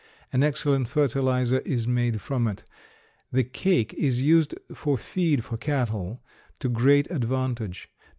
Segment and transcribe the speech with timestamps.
[0.33, 2.63] An excellent fertilizer is made from it.
[3.31, 6.23] The cake is used for feed for cattle
[6.57, 7.87] to great advantage.